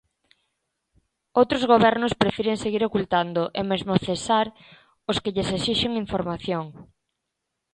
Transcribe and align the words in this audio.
Outros 1.39 1.63
gobernos 1.73 2.17
prefiren 2.21 2.57
seguir 2.63 2.83
ocultando, 2.89 3.41
e 3.59 3.61
mesmo 3.71 3.93
cesar 4.07 4.47
os 5.09 5.17
que 5.21 5.33
lles 5.35 5.49
esixen 5.57 5.93
información. 6.03 6.65